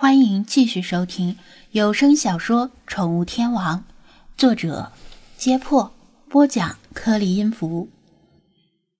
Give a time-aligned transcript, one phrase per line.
[0.00, 1.36] 欢迎继续收听
[1.72, 3.76] 有声小说《宠物天王》，
[4.34, 4.92] 作者：
[5.36, 5.92] 揭破，
[6.26, 7.86] 播讲：颗粒音符，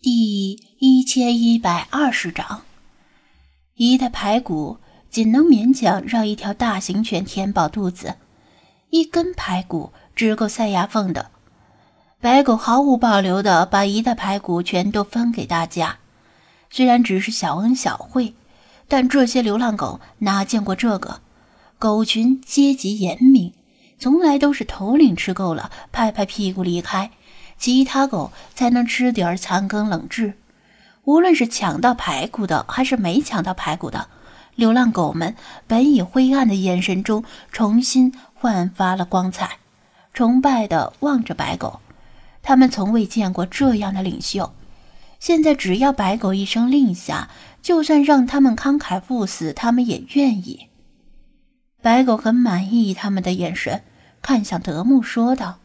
[0.00, 2.62] 第一千一百二十章。
[3.74, 4.78] 一袋排骨
[5.10, 8.14] 仅能勉强让一条大型犬填饱肚子，
[8.90, 11.32] 一根排骨只够塞牙缝的。
[12.20, 15.98] 白狗毫无保留的把一袋排骨全都分给大家，
[16.70, 18.36] 虽然只是小恩小惠。
[18.88, 21.20] 但这些流浪狗哪见过这个？
[21.78, 23.52] 狗群阶级严明，
[23.98, 27.10] 从来都是头领吃够了，拍拍屁股离开，
[27.58, 30.34] 其他狗才能吃点残羹冷炙。
[31.04, 34.08] 无论是抢到排骨的，还是没抢到排骨的，
[34.54, 35.34] 流浪狗们
[35.66, 39.58] 本已灰暗的眼神中重新焕发了光彩，
[40.14, 41.80] 崇拜地望着白狗。
[42.42, 44.52] 他们从未见过这样的领袖。
[45.20, 47.28] 现在只要白狗一声令下，
[47.64, 50.68] 就算让他们慷慨赴死，他们也愿意。
[51.80, 53.82] 白狗很满意他们的眼神，
[54.20, 55.60] 看向德牧说道：“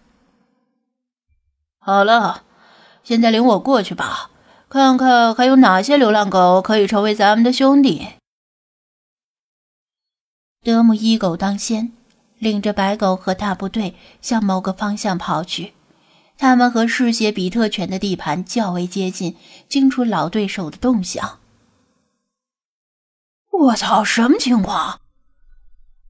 [1.78, 2.44] 好了，
[3.04, 4.32] 现在领我过去吧，
[4.70, 8.08] 看看还有哪些流浪狗可以成为咱们的兄弟。”
[10.64, 11.92] 德牧一狗当先，
[12.38, 15.74] 领着白狗和大部队向某个方向跑去。
[16.38, 19.36] 他们和嗜血比特犬的地盘较为接近，
[19.68, 21.39] 清楚老对手的动向。
[23.52, 24.04] 我操！
[24.04, 25.02] 什么情况？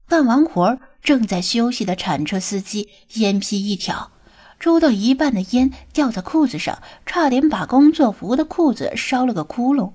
[0.08, 4.10] 干完活儿正在休息的铲车司机眼皮一挑，
[4.58, 9.92] 抽到一半的烟掉在裤子上，差点把工作服的裤子烧了个窟窿。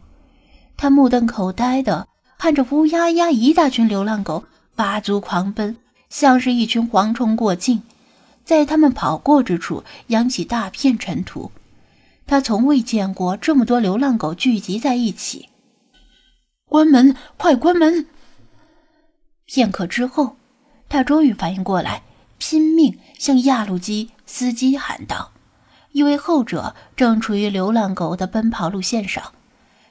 [0.78, 2.08] 他目瞪口呆的
[2.38, 4.44] 看着乌压压一大群流浪狗
[4.76, 5.78] 发足狂奔，
[6.10, 7.82] 像是一群蝗虫过境。
[8.44, 11.52] 在他们跑过之处，扬起大片尘土。
[12.28, 15.50] 他从未见过这么多流浪狗聚集在一起。
[16.68, 17.16] 关门！
[17.38, 18.08] 快关门！
[19.46, 20.36] 片刻之后，
[20.90, 22.04] 他终于反应过来，
[22.38, 25.32] 拼命向亚路基司机喊道
[25.94, 29.32] ：“因为后者正处于流浪狗的奔跑路线上，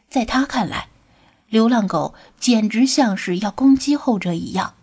[0.09, 0.89] 在他看来，
[1.49, 4.75] 流浪狗简直像是要攻击后者一样。”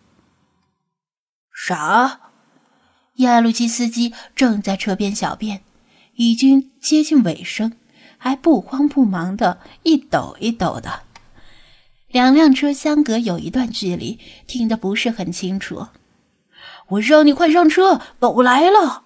[1.53, 2.21] 啥？
[3.15, 5.61] 亚路基司机正在车边小便，
[6.15, 7.73] 已经接近尾声，
[8.17, 11.03] 还不慌不忙的一抖一抖的。
[12.11, 15.87] 两辆车相隔有一段距离，听得不是很清楚。
[16.89, 19.03] 我让你快上车，狗来了！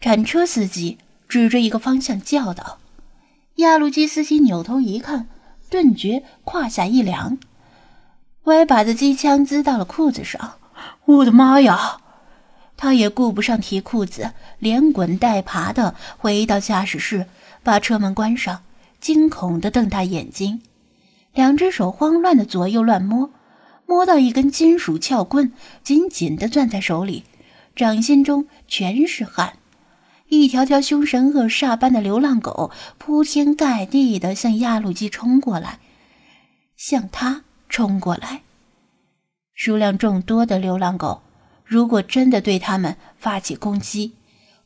[0.00, 2.78] 铲车司机指着一个方向叫道。
[3.56, 5.28] 亚路基司机扭头一看，
[5.70, 7.38] 顿觉胯下一凉，
[8.44, 10.58] 歪把子机枪滋到了裤子上。
[11.06, 12.02] 我的妈呀！
[12.76, 17.26] 他也顾不上提裤子，连滚带爬的回到驾驶室，
[17.62, 18.62] 把车门关上，
[19.00, 20.62] 惊恐的瞪大眼睛，
[21.32, 23.30] 两只手慌乱的左右乱摸，
[23.86, 25.52] 摸到一根金属撬棍，
[25.82, 27.24] 紧紧的攥在手里，
[27.74, 29.54] 掌心中全是汗。
[30.28, 35.78] 一条条凶神恶煞般的流浪狗铺天盖地的向压路机冲过来，
[36.76, 38.42] 向他冲过来。
[39.54, 41.22] 数量众多的流浪狗，
[41.64, 44.16] 如果真的对他们发起攻击，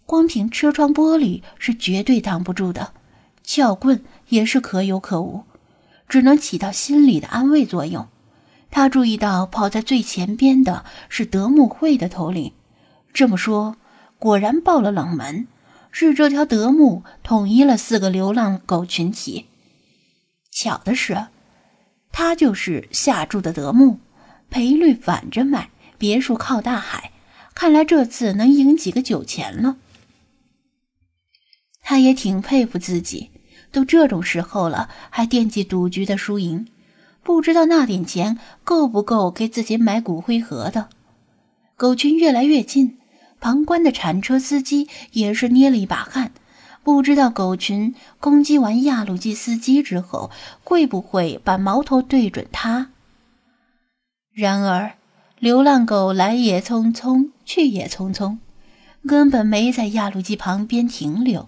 [0.07, 2.95] 光凭车窗玻璃是绝对挡不住的，
[3.53, 5.43] 撬棍也是可有可无，
[6.09, 8.07] 只能起到心理的安慰作用。
[8.71, 12.53] 他注意到跑在最前边的是德牧会的头领，
[13.13, 13.75] 这么说，
[14.21, 15.49] 果然爆了冷门，
[15.91, 19.47] 是这条德牧统一了四个流浪狗群体。
[20.53, 21.27] 巧的是，
[22.13, 23.99] 他就是下注的德牧。
[24.49, 27.11] 赔率反着买，别墅靠大海，
[27.53, 29.77] 看来这次能赢几个酒钱了。
[31.83, 33.31] 他也挺佩服自己，
[33.73, 36.67] 都这种时候了，还惦记赌局的输赢，
[37.23, 40.89] 不知道那点钱够不够给自己买骨灰盒的。
[41.77, 42.99] 狗群越来越近，
[43.41, 46.33] 旁观的铲车司机也是捏了一把汗，
[46.83, 50.31] 不知道狗群攻击完亚鲁基司机之后，
[50.63, 52.91] 会不会把矛头对准他。
[54.33, 54.93] 然而，
[55.39, 58.39] 流浪狗来也匆匆，去也匆匆，
[59.07, 61.47] 根本没在压路机旁边停留。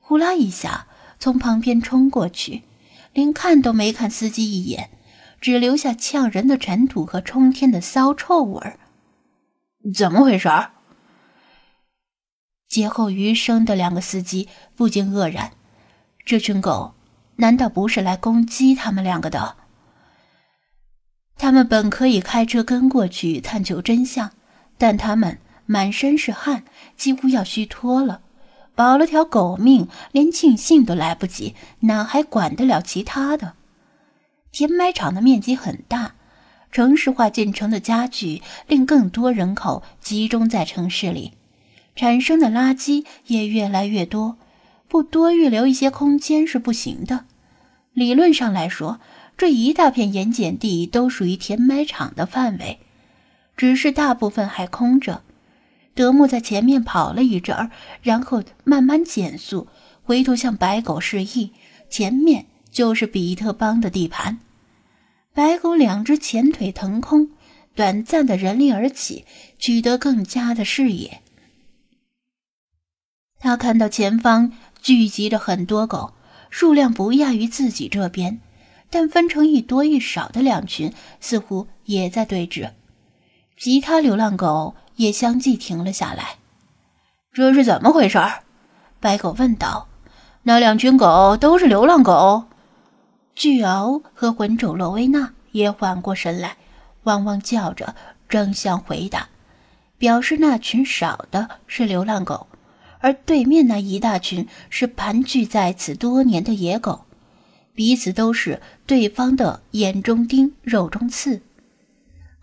[0.00, 0.86] 呼啦一下
[1.22, 2.64] 从旁边冲过去，
[3.12, 4.90] 连看都没看司机一眼，
[5.40, 8.80] 只留下呛人的尘土和冲天的骚臭味儿。
[9.94, 10.48] 怎么回事？
[12.68, 15.52] 劫后余生的两个司机不禁愕然：
[16.24, 16.94] 这群狗
[17.36, 19.54] 难道不是来攻击他们两个的？
[21.36, 24.32] 他们本可以开车跟过去探求真相，
[24.76, 26.64] 但他们满身是汗，
[26.96, 28.22] 几乎要虚脱了，
[28.74, 33.54] 保了条狗命，连庆幸都来不及，哪还管得了其他的？
[34.50, 36.14] 填埋场的面积很大，
[36.70, 41.32] 城市化进程的加剧，令更多人口集中在城市里，
[41.94, 44.38] 产生的垃圾也越来越多。
[44.88, 47.24] 不多预留一些空间是不行的。
[47.94, 49.00] 理论上来说，
[49.36, 52.78] 这一大片盐碱地都属于填埋场的范围，
[53.56, 55.22] 只是大部分还空着。
[55.94, 57.70] 德牧在前面跑了一阵儿，
[58.02, 59.68] 然后慢慢减速，
[60.02, 61.52] 回头向白狗示意
[61.90, 64.38] ：“前面就是比特邦的地盘。”
[65.34, 67.30] 白狗两只前腿腾空，
[67.74, 69.24] 短暂的人立而起，
[69.58, 71.20] 取得更佳的视野。
[73.38, 74.52] 他看到前方。
[74.82, 76.12] 聚集着很多狗，
[76.50, 78.40] 数量不亚于自己这边，
[78.90, 82.72] 但分成一多一少的两群，似乎也在对峙。
[83.56, 86.36] 其他流浪狗也相继停了下来。
[87.32, 88.18] 这是怎么回事？
[89.00, 89.88] 白狗问道。
[90.42, 92.44] 那两群狗都是流浪狗。
[93.34, 96.56] 巨鳌和魂种洛威纳也缓过神来，
[97.04, 97.94] 汪汪叫着，
[98.28, 99.28] 争相回答，
[99.98, 102.46] 表示那群少的是流浪狗。
[102.98, 107.04] 而对面那一大群是盘踞在此多年的野狗，
[107.74, 111.40] 彼此都是对方的眼中钉、肉中刺。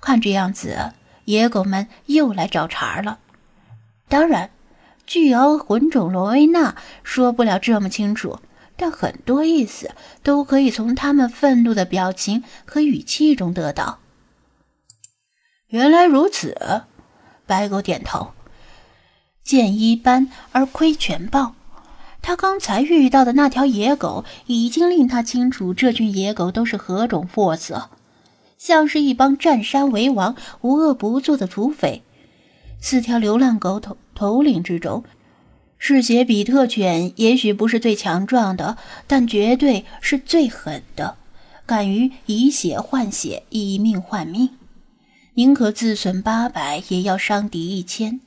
[0.02, 0.94] 看这样子，
[1.30, 3.20] 野狗们又来找茬了。
[4.08, 4.50] 当然，
[5.06, 8.40] 巨鳌魂种罗威纳说不了这么清楚，
[8.76, 9.92] 但很多意思
[10.24, 14.00] 都可以从他们愤怒的表情和语气中得到。
[15.68, 16.82] 原来如此，
[17.46, 18.32] 白狗点头。
[19.44, 21.54] 见一斑而窥全豹，
[22.24, 27.92] 他刚才遇到的那条野狗已经令他清楚这群野狗都是何种货色，
[28.60, 32.04] 像是一帮占山为王、无恶不作的土匪。
[32.82, 35.06] 四条流浪狗头头领之中，
[35.78, 38.78] 嗜血比特犬也许不是最强壮的，
[39.08, 41.16] 但绝对是最狠的，
[41.66, 44.50] 敢于以血换血，以命换命，
[45.36, 48.20] 宁可自损八百，也要伤敌一千。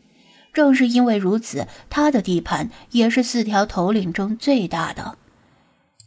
[0.55, 5.19] 正是因为如此，他的地盘也是四条头领中最大的。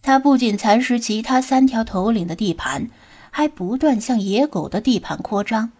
[0.02, 2.90] 他不仅蚕食其他三条头领的地盘，
[3.38, 5.74] 还不断向野狗的地盘扩张，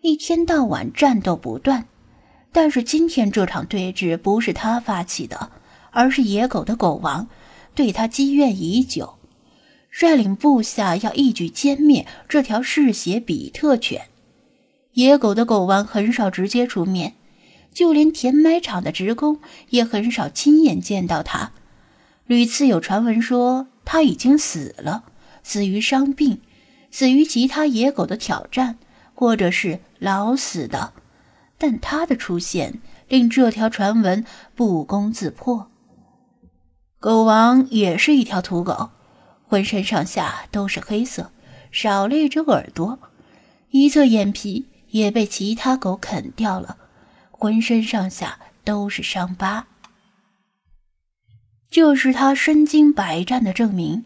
[0.00, 1.86] 一天到晚战斗不断。
[2.50, 5.52] 但是今天这场对峙不是他发起的，
[5.92, 7.28] 而是野狗的狗王
[7.76, 9.14] 对他积怨已久，
[9.90, 14.08] 率领部下要一举歼灭这条嗜血比特犬。
[14.94, 17.14] 野狗的狗王很少直接出面。
[17.72, 19.38] 就连填埋场的职工
[19.70, 21.52] 也很少亲眼见到他，
[22.26, 25.04] 屡次有传闻说他已经死了，
[25.44, 26.40] 死于伤病，
[26.92, 28.78] 死于其他野狗的挑战，
[29.14, 30.92] 或者是老死的。
[31.58, 34.24] 但他的出现令这条传闻
[34.54, 35.70] 不攻自破。
[37.00, 38.90] 狗王也是一条土狗，
[39.48, 41.32] 浑身上下都是黑色，
[41.72, 42.98] 少了一只耳朵，
[43.70, 46.76] 一侧眼皮也被其他狗啃掉了。
[47.30, 49.66] 浑身上下都是伤疤，
[51.70, 54.04] 这是他身经百战的证明。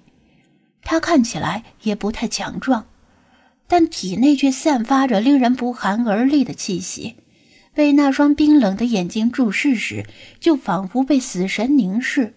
[0.89, 2.87] 他看起来也不太强壮，
[3.67, 7.17] 但体内却散发着令人不寒而栗的气息。
[7.75, 10.07] 被那双冰冷的眼睛注视时，
[10.39, 12.35] 就仿佛被死神凝视。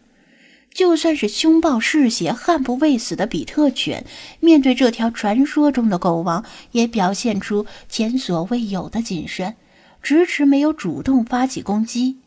[0.73, 4.03] 就算是凶暴嗜血、悍不畏死的比特犬，
[4.39, 9.55] 面对这条传说中的狗王，也表现出前所未有的谨慎。
[10.01, 12.17] 迟迟没有主动发起攻击。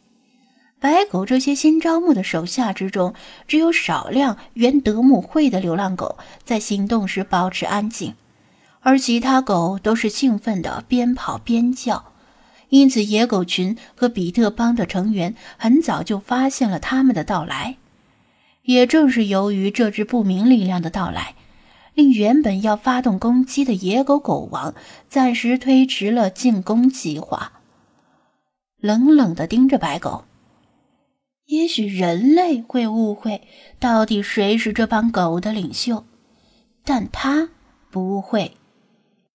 [0.82, 3.14] 白狗这些新招募的手下之中，
[3.46, 8.14] 只有少量原德牧会的流浪狗在行动时保持安静，
[8.80, 12.06] 而其他狗都是兴奋的边跑边叫。
[12.70, 17.76] 因此，野狗群和比特帮的成员很早就发现了他们的到来。
[18.62, 21.36] 也正是由于这支不明力量的到来。
[21.94, 24.74] 令原本要发动攻击的野狗狗王
[25.08, 27.52] 暂时推迟了进攻计划。
[28.80, 30.24] 冷冷地盯着白狗，
[31.46, 33.42] 也许人类会误会
[33.78, 36.04] 到底谁是这帮狗的领袖，
[36.84, 37.50] 但他
[37.90, 38.52] 不会。